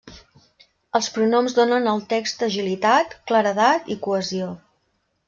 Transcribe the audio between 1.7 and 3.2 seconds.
al text agilitat,